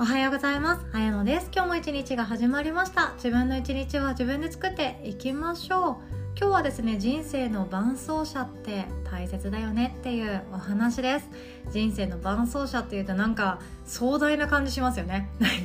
[0.00, 0.86] おはようございます。
[0.94, 1.50] あやのです。
[1.54, 3.12] 今日も一日が始まりました。
[3.16, 6.20] 自分の一日は自分で作っていきましょう。
[6.40, 11.28] 今日はですね人生の伴走者って大切だよねっていうお話です
[11.70, 13.60] 人生の伴走者っていうとなんか
[13.90, 15.30] 壮大な感じしますよね。
[15.40, 15.56] なんか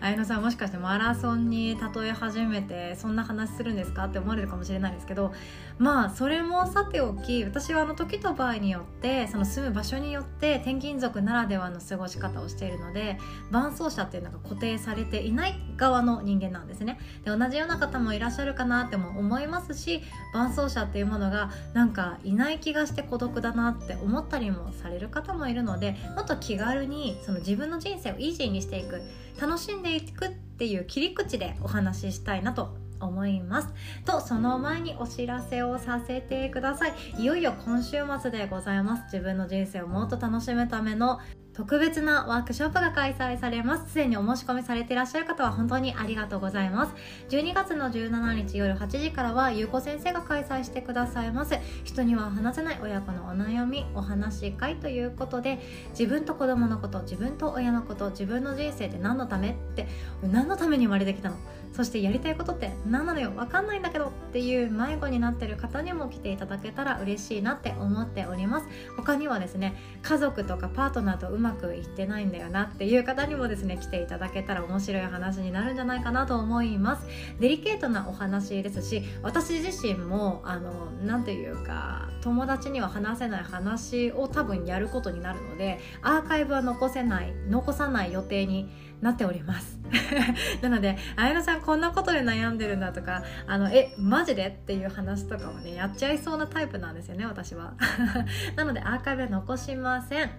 [0.00, 5.34] 綾野さんもしかしてマラソンに例え始めてそんな話するんですかって思われるかもしれないですけど
[5.78, 13.18] まあそれもさておき私はあの時と場合によってその住む場所によって転勤族ならではの過ごし方をしているので
[13.50, 16.98] 伴走者っていうのが固定されていない側の人間なんですね。
[17.24, 29.02] で同じような方もいらっしゃるかなっても思いますし伴走者っていうものがなんかいない気がして孤独だなって思ったりもされる方ももいるのでもっと気軽にその自分の人生をイージーにしていく
[29.40, 33.68] 楽しんでいくっていう切り口でお話ししたいなと思います。
[34.04, 36.94] とその前にお知らせをさせてください。
[37.18, 39.04] いよいよ今週末でございます。
[39.04, 41.20] 自分の人生をもっと楽しむための
[41.56, 43.88] 特別なワークショップが開催されます。
[43.88, 46.92] すでにお申し込みされていらっしゃる方は本当にありがとうございます。
[47.30, 51.58] 12月の17日夜8時からはゆうこ先生が開催してくださいます。
[51.82, 55.58] 人には話せない親子のお悩みお話し会ということで
[55.98, 59.88] 自分と子供のこと自分と親のこと自分の人生って何のためって
[60.22, 61.36] 何のために生まれてきたの？
[61.72, 63.30] そしてやりたいことって何なのよ？
[63.30, 68.66] 分かんないんだけどっていう迷子になってる方にも来ていただけたら嬉しいなって思っております。
[68.98, 77.06] 他にはですね家族とかパートナーとうままくいってないんだよなっていう方にもですね来ていただけたら面白い話になるんじゃないかなと思います。
[77.38, 88.68] デリケートなお話ですし私自身もあの何ていうか友達には話せない話を多分やることになるのでアーカイブは残せない残さない予定に
[89.00, 89.78] なっております。
[90.62, 97.74] なので綾乃さんこんなことで悩んでるんだとかあのえマジでっていう話とかもねやっちゃいそうなタイプなんですよね私は。
[98.56, 100.30] なのでアーカイブは残しません。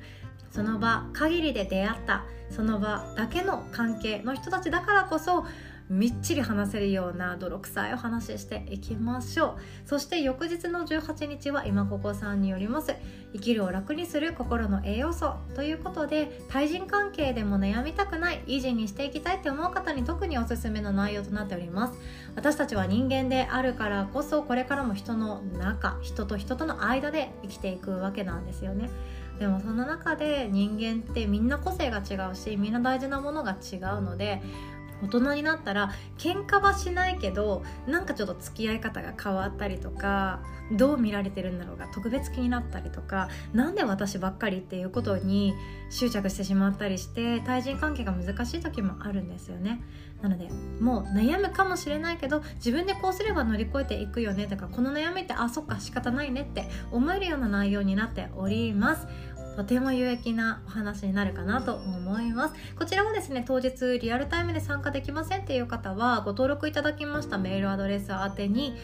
[0.51, 2.25] その場限りで出会った。
[2.49, 5.45] その場だけの関係の人たちだからこそ
[5.89, 9.57] みっちり話せるような泥臭いお話ししていきましょう。
[9.85, 12.93] そして翌日の18日は今ここさんによります。
[13.33, 15.35] 生きるを楽にする心の栄養素。
[15.55, 18.43] ということで対人関係でも悩みたくない。
[18.47, 21.93] 維持にしていきたいって思う方に特におすすめの内容となっております。
[22.35, 28.89] 私たちは人間であるからこそこれからも人の中人と人との間で生きていくわけなんですよね。
[29.39, 34.41] でもその中で人間ってみんな個性が違うしみんな大事なものが違うので
[35.03, 40.39] 大人になったら喧嘩はしないけどなんかちょっと付き合い方が変わったりとか
[40.71, 45.53] どう見られてるんだろうが特別気になったりとか何で私ばっかりっていうことに
[45.89, 49.81] 執着してしまったりして対人関係が難しい時もあるんですよね。
[50.21, 50.49] なので
[50.81, 59.07] もう悩むかもしれないけど自分でこうすれば乗り越えていくよねとかこの悩みってあそっか仕方ないねって思えるような内容になっております。
[59.57, 62.53] とても有益なお話になるかなと思います。
[62.77, 68.75] こちらはですね当日リアルタイムで参加できませんっていう方はご登録いただきましたメールアドレス宛てに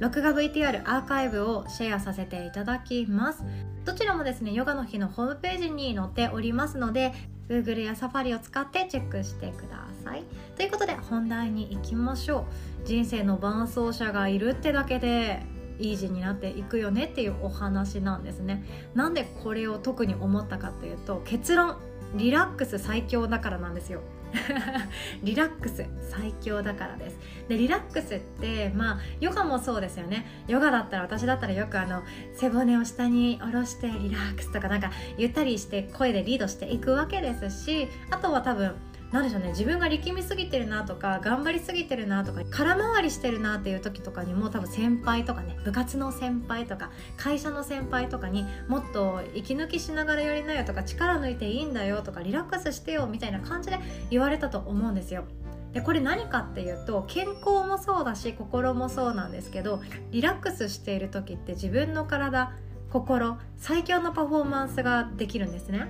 [0.00, 3.42] 録画 VTR アーカイブをシェアさせていただきます。
[3.86, 7.14] どちらもですねヨガの日のホームページに載っておりますので
[7.48, 10.24] Google や Safari を使ってチェックしてください。
[10.56, 12.44] ということで本題に行きましょ
[12.84, 12.86] う。
[12.86, 15.57] 人生の伴走者がいるってだけで。
[15.78, 18.64] イージーになっていくよねっていうお話なんですね。
[18.94, 21.76] なんでこれを特に思ったかっていうと結論
[22.14, 24.00] リラックス最強だからなんですよ。
[25.22, 27.18] リラックス最強だからです。
[27.48, 30.26] でリラックスってまあヨガもそうですよね。
[30.46, 32.02] ヨガだったら私だったらよくあの
[32.34, 38.74] 背骨を下に下ろしてリラックスとかなんかゆったりして声でリードしていくわけですしあとは多分
[39.10, 53.78] 何でしょうね自分が力みすぎてるなとか頑張りすぎてるなとか空回りしてるなっていう時とかにも多分先輩とかね部活の先輩とか会社の先輩とかにもっと息抜きしながらやりなよとか力抜いていいんだよとかリラックスしてよみたいな感じで
[54.10, 55.24] 言われたと思うんですよ。
[55.72, 62.52] でこれ何かっていうと健康もそうだし心もそうなんですけどリラックスしている時って自分の体
[62.90, 65.86] 心最強のパフォーマンスができるんですね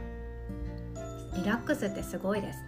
[1.37, 2.59] リラックスってすごいです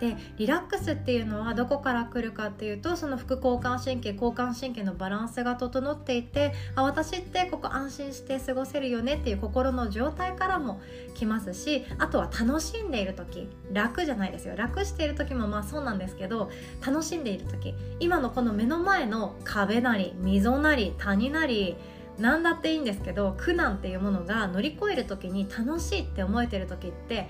[0.00, 10.80] でリラックスっていうのはどこから来るかっていうとその副交感神経交感神経のバランスが整っていてあ私ってここ安心して過ごせるよねっていう心の状態からも
[11.14, 14.56] 来ますしあとは楽しんでいる時楽じゃないですよ。
[14.56, 16.50] 楽している時もまあそうなんですけど
[16.86, 17.74] 楽しんでいる時。
[18.00, 21.76] 今のこの目の前の壁なり溝なり谷なり
[22.18, 27.28] 何だっていいんですけど苦難っていうものが乗り越える時に楽しいって思えてる時って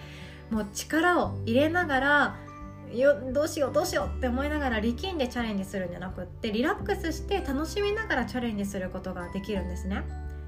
[0.50, 2.36] もう力を入れながら
[2.94, 10.02] よどうしようどうしようって思いながら力んでチャレンジするんじゃなくってリラックスして楽しみながらチャレンジすることができるんですね。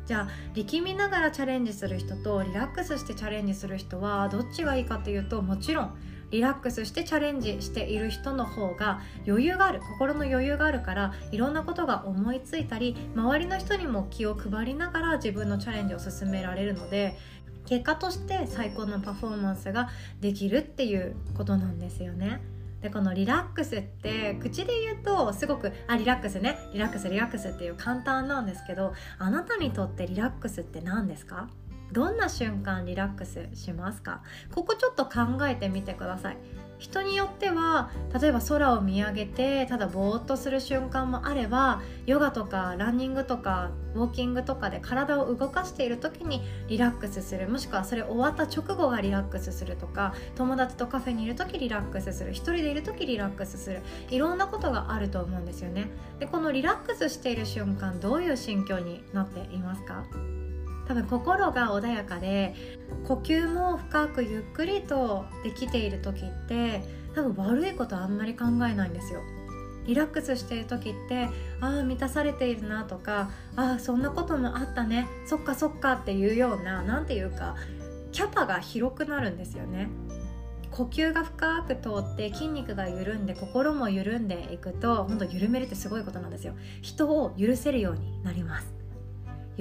[0.06, 5.96] じゃあ力みながらチャレンジする人とリラックスしてチャレンジする人はどっちがいいかというともちろん
[6.30, 17.16] リラックスしてチャレンジしている人の方が余裕がある心の余裕があるからいろんなことが思いついたり周りの人にも気を配りながら自分のチャレンジを進められるので
[17.70, 19.90] 結果として最高のパフォーマンスが
[20.20, 22.40] できるっていうことなんですよね。
[22.82, 26.58] でこのリラックスって口で言うとすごくあリラックスね。
[26.72, 31.48] リラックスリラックスっていう簡単なんですけどあなたにとってリラックスって何ですか？
[31.92, 34.22] どんな瞬間リラックスしますか？
[34.52, 36.38] ここちょっと考えてみてください。
[36.80, 37.90] 人によっては
[38.20, 47.48] 例えば空を見上げてただぼーっとする瞬間もあればヨガとかランニングとかウォーキングとかで体を動かしている時にリラックスする。
[47.48, 52.30] もしくはそれ終わった直後がリラックスするとか友達とカフェにいる時リラックスする。
[52.30, 53.82] 一人でいる時リラックスする。
[54.08, 55.90] いろんなことがあると思うんですよね。
[56.18, 60.04] でこのリラックスしている瞬間どういう心境になっていますか？
[60.90, 62.52] 多分心が穏やかで
[63.06, 66.82] 呼吸も深くゆっくりとできている時って
[67.14, 69.20] 多分悪いことあんまり考えないんですよ。
[69.86, 71.28] リラックスしている時って
[71.60, 77.54] ああ満たされているなとかああそんなこともあったねそっかそっかっていうような何て言うか
[78.10, 79.88] キャパが広くなるんですよね。
[80.72, 86.54] 呼吸が深く通って筋肉が緩んで心も緩んでいくと本当緩めるってすごいことなんですよ。
[86.82, 88.79] 人を許せるようになります。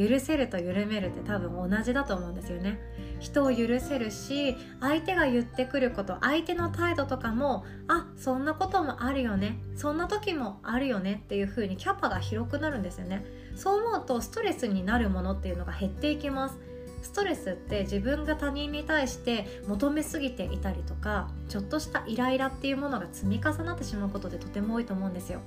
[0.08, 2.80] 許せると緩めるって多分同じだと思うんですよね。
[3.20, 9.60] 人を許せるし相手が言ってくること相手の態度とかもあそんなこともあるよね。
[9.76, 11.22] そんな時もあるよね。
[11.26, 13.26] っていう風にキャパが広くなるんですよね。
[13.56, 16.58] そう思うとストレスになるものっていうのが減っていきます。
[17.02, 25.40] ストレスって自分が他人に対して求めすぎていたりとかちょっとしたイライラっていうものが積み重なってしまうことでとても多いと思うんですよ。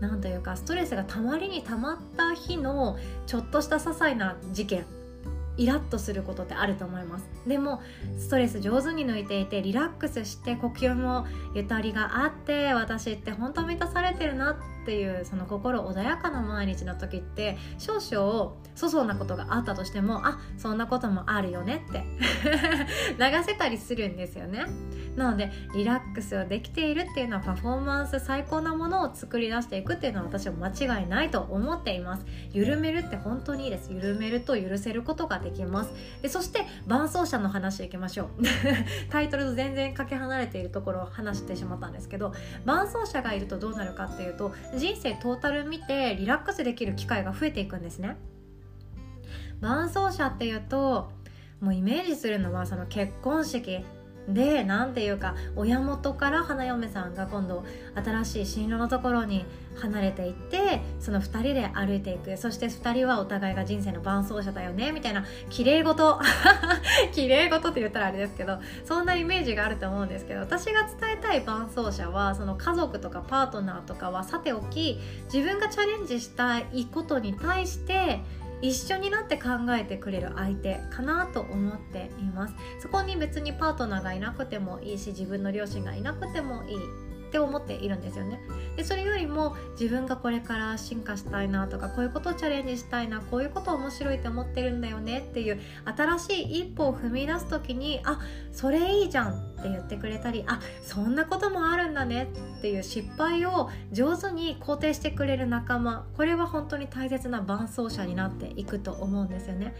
[0.00, 2.96] なんというかストレスがたまりにたまった日の
[3.26, 4.86] ちょっとした些細な事件
[5.58, 7.28] イラッとすることってあると思います。
[7.46, 7.82] でも
[8.16, 22.04] ストレス上手に抜いていてリラックスして呼吸もゆとりがあって私って本当満たされてるなっていうその心穏やかな毎日の時って少々粗相なことがあったとしてもあそんなこともあるよねって
[23.18, 24.64] 流せたりするんですよね。
[25.18, 32.24] なのでリラックスをできているっていうのはパフォーマンス最高なものを作り出していくっていうのは私は間違いないと思っています。
[32.52, 33.92] 緩めるって本当にいいです。
[33.92, 35.90] 緩めると許せることができます。
[36.22, 38.44] でそして伴走者の話いきましょう。
[39.10, 42.32] タイトルと全然かけ離れているところを話してしまったんですけど
[42.64, 48.16] 伴走者がいるとどうなるかっていうと人生トータル見てリラックスできる機会が増えていくんですね。
[49.60, 51.10] 伴走者っていうと
[51.60, 53.84] もうイメージするのはその結婚式。
[54.28, 57.64] で何ていうか親元から花嫁さんが今度
[57.94, 59.44] 新しい新郎のところに
[59.76, 62.36] 離れていってその2人で歩いていく。
[62.36, 66.20] そして2人はお互いが人生の伴走者だよねみたいな 綺麗事。
[67.12, 75.00] 綺麗事って言ったらあれですけどそんなイメージがあると思うんですけど私が伝えたい伴走者はその家族とかパートナーとかはさておき
[75.32, 78.20] 自分がチャレンジしたいことに対して
[78.60, 82.54] 一緒になって考えてくれる相手かなと思っています。
[82.80, 86.76] そこに別にパートナーがいなくてもいいし自分の両親がいなくてもいい
[87.28, 88.40] って思っているんですよね。
[88.76, 98.20] でそれよりも自分がこれから進化したいなとかこういうことをチャレンジしたいなこういうこと面白いって思ってるんだよねっていう新しい一歩を踏み出す時にあ
[98.52, 109.74] それいいじゃんって言ってくれたりあそんなこともあるんだねっていう失敗を上手に肯定してくれる仲間これは本当に大切な伴走者になっていくと思うんですよね。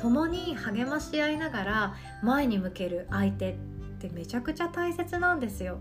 [0.00, 3.54] 共に励まし合いながら前に向ける相手っ
[4.00, 5.78] てめちゃくちゃ大切なんですよ。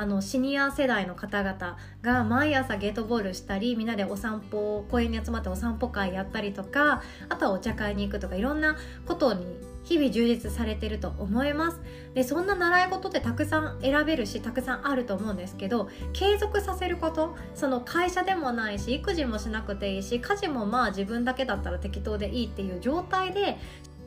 [0.00, 9.44] あのシニア世代の方々が毎朝ゲートボールしたりみんなでお散歩公園に集まってお散歩会やったりとかあとはお茶会に行くとかいろんなことに
[9.84, 11.80] 日々充実されてると思います。
[12.14, 23.58] でそんな習い事ってたくさん選べるしたくさんあると思うんですけど継続させることその会社でもないし育児もしなくていいし家事もまあ自分だけだったら適当でいいっていう状態で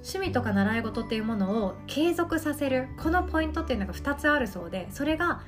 [0.03, 5.41] 趣味とか習い事っていうものを継続させるこのポイントっていうのが2つあるそうでそれが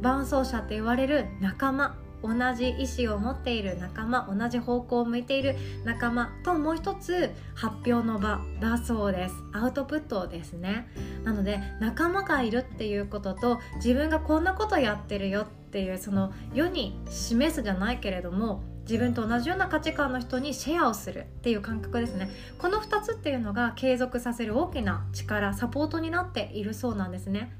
[0.00, 9.34] 伴走者って言われる仲間同じ意思を持っている仲間同じ方向を向いている仲間ともう一つ発表の場だそうです。
[9.52, 10.88] アウトプットですね。
[11.24, 22.28] なので仲間がいるっていうことと自分がこんなことやってるよっていうその世に示すじゃないけれども自分と同じような価値観の人にシェアをするっていう感覚ですね。
[22.58, 27.52] この2つっていうのが継続させる大きな力サポートになっているそうなんですね。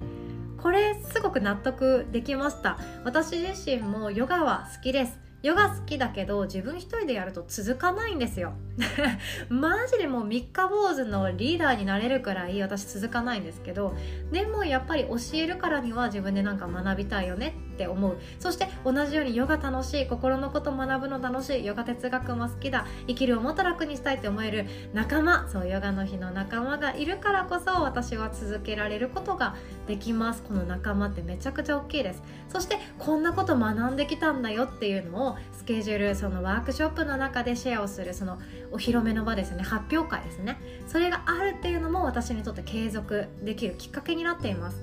[0.63, 2.79] これすごく納得できました。
[3.05, 5.19] 私自身もヨガは好きです。
[5.43, 8.53] ヨガ好きだけど自分一人でやると続かないんですよ。
[9.49, 13.95] マジでもう三日坊主のリーダーになれるくらい私続かないんですけど
[14.33, 18.19] でもやっぱり教えるからには自分でなんか学びたいよねって思う。
[18.39, 22.87] そして同じようにヨガ楽しい心のこと学ぶの楽しいヨガ哲学も好きだ。
[23.07, 29.57] 生きるをもっと楽にしたいって思える仲間そうヨガの日の仲間がいるからこそ私は続けられることが
[29.87, 30.43] できます。
[30.43, 32.23] この仲間ってめちゃくちゃ大きいです。
[32.49, 38.39] そしてこんなこと学んできたんだよっていうのをスケジュールそのワークショップの中でシェアをするその
[38.73, 39.63] お披露目の場ですね。
[39.63, 40.61] 発表会ですね。
[40.87, 44.81] それがあるっていうのも私にとって継続できるきっかけになっています。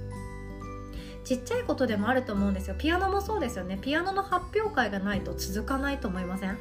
[1.24, 2.76] ちっちゃいことでもあると思うんですよ。
[2.78, 3.78] ピアノもそうですよね。
[3.82, 6.58] ピアノの発表会がないと続かないと思いません？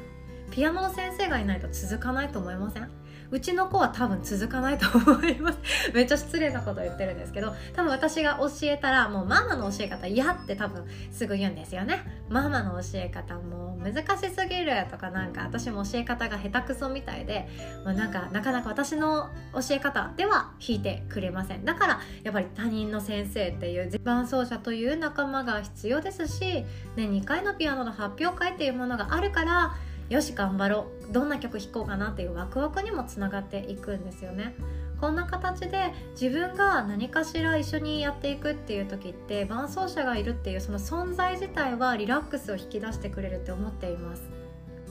[0.51, 2.89] ピアノの先生がいないと続かないと思いません？
[3.29, 5.59] うちの子は多分続かないと思います。
[5.93, 12.03] めっちゃ失礼なこと言ってるんですけど多分私が教えたらもうママの教え方嫌って多分すぐ言うんですよね。
[12.29, 17.49] ママの教え方もう難しすぎるとかなんか私も教え方が下手くそみたいで
[17.83, 21.65] もうなんかなかなか私の教え方では弾いてくれません。
[21.65, 26.63] だからやっぱり他人の先生っていう伴奏者という仲間が必要ですし
[26.95, 29.75] 年2回のピアノの発表会っていうものがあるから
[30.09, 31.13] よし頑張ろう。
[31.13, 34.55] どんな曲弾こうかなっていうワクワクにもつながっていくんですよね。
[34.99, 44.23] こんな形で自分が何かしら一緒にやっていくっていう時って伴奏者がいるっていうその存在自体はリラックスを引き出してくれるって思っています。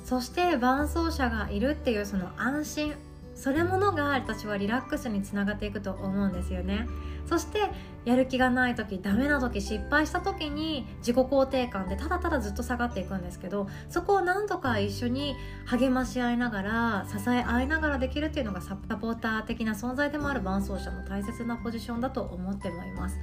[0.04, 2.94] そして伴奏者がいるっていうその安心
[3.34, 6.86] それものが私はリラックスにつながっていくと思うんですよね。
[7.26, 7.70] そして
[8.06, 15.34] やる気がない時ダメな時失敗した時に自己肯定感でただただずっと下がっていくんですけどそこを何とか一緒に
[15.66, 23.18] 励まし合いながら支え合いながらできるっていうのがサポーター的な存在でもある伴走者の大切なポジションだと思ってもいます。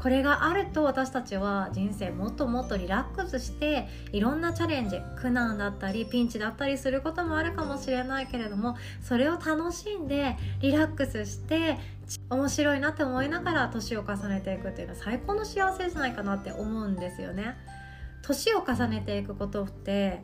[0.00, 11.78] これがあると私たちは人生もっともっとリラックスしていろんなチャレンジ苦難だったりピンチだったりすることもあるかもしれないけれどもそれを楽しんでリラックスして
[12.30, 17.56] 面白いなって思いながら年を重ね重ねていくっていうのは最高の幸せじゃないかなって思うんですよね。
[18.22, 20.22] 年を重ねていくことって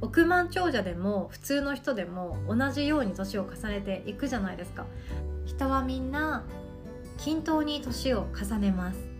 [0.00, 4.86] 億万長者でも普通の人でも同じように年を重ねていくじゃないですか
[5.44, 6.44] 人はみんな
[7.18, 9.11] 均等に年を重ねます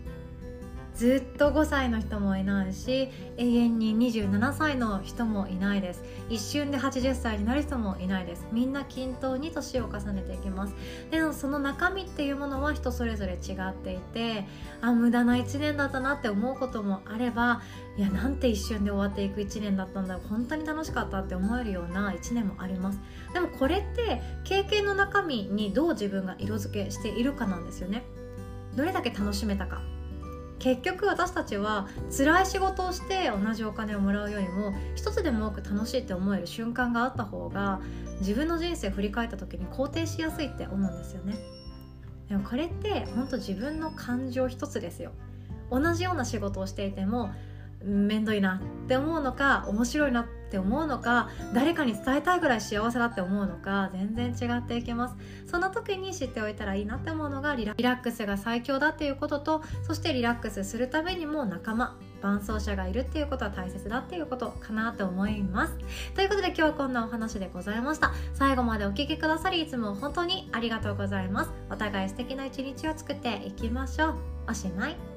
[0.95, 6.03] ずっと5歳の人もいないし永遠に27歳の人もいないです。
[6.29, 8.45] 一瞬で80歳になる人もいないです。
[8.51, 10.75] みんな均等に年を重ねていきます。
[11.09, 14.45] でもその中身っていうものは人それぞれ違っていて
[14.81, 17.61] あ無駄な1年だったなって思うこともあれば
[17.97, 20.19] いやなんて一瞬で終わっていく1年だったんだ。
[20.29, 22.99] 本当に楽しかったって思えるような1年もあります。
[23.33, 28.03] でもこれって経験の中身にどう自分が色付けしているかなんですよね。
[28.75, 29.81] どれだけ楽しめたか。
[30.63, 37.81] 結局私たちは辛い仕事をして同じお金をもらうよりも一つでも多く楽しいって思える瞬間があった方が
[38.21, 41.35] 自分の人生を振り返った時に肯定しやすいって思うんですよね。
[42.29, 45.11] でもこれって本当自分の感情一つですよ。
[45.69, 47.33] 同じような仕事をしていても
[47.83, 55.15] 面倒いなって思うのか面白いなってって思うのか誰かに伝えたいぐらい幸せだって思うのか全然違っていきます。
[55.47, 65.73] その時に知っておいたらいいなって思うのがリラックスが最強だっていうこととそしてリラックスするためにも仲間伴走者がいるっていうことは大切だっていうことかなと思います。
[66.13, 68.13] ということで今日はこんなお話でございました。
[68.35, 71.51] 最後までお聴きくださりいつも本当にありがとうございます。
[71.71, 74.15] お互い素敵な一日を作っていきましょう。
[74.49, 75.12] おしまい。